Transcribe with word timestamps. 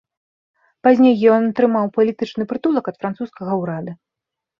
Пазней 0.85 1.15
ён 1.33 1.41
атрымаў 1.49 1.85
палітычны 1.97 2.43
прытулак 2.53 2.85
ад 2.93 2.97
французскага 3.05 3.53
ўрада. 3.61 3.93